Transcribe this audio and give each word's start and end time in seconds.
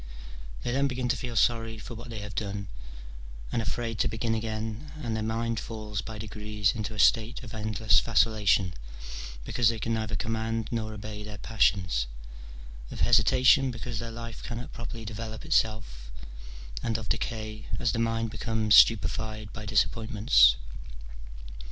They 0.63 0.71
then 0.71 0.87
begin 0.87 1.09
to 1.09 1.15
feel 1.15 1.35
sorry 1.35 1.77
for 1.77 1.93
what 1.93 2.09
they 2.09 2.21
have 2.21 2.33
done, 2.33 2.69
and 3.51 3.61
afraid 3.61 3.99
to 3.99 4.07
begin 4.07 4.33
again, 4.33 4.91
and 5.03 5.15
their 5.15 5.21
mind 5.21 5.59
falls 5.59 6.01
by 6.01 6.17
degrees 6.17 6.71
into 6.73 6.95
a 6.95 6.99
state 6.99 7.43
of 7.43 7.53
endless 7.53 7.99
vacillation, 7.99 8.73
because 9.45 9.69
they 9.69 9.77
can 9.77 9.93
neither 9.93 10.15
command 10.15 10.69
nor 10.71 10.91
obey 10.91 11.21
their 11.21 11.37
passions, 11.37 12.07
of 12.89 13.01
hesitation, 13.01 13.69
because 13.69 13.99
their 13.99 14.09
life 14.09 14.41
cannot 14.41 14.73
properly 14.73 15.05
develope 15.05 15.45
itself, 15.45 16.09
and 16.81 16.97
of 16.97 17.07
decay, 17.07 17.67
as 17.77 17.91
the 17.91 17.99
mind 17.99 18.31
becomes 18.31 18.73
stupefied 18.73 19.53
by 19.53 19.67
disappointments. 19.67 20.55